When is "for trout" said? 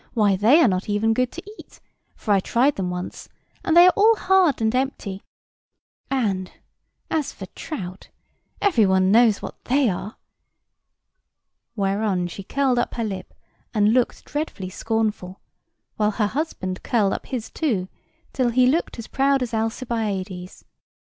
7.31-8.09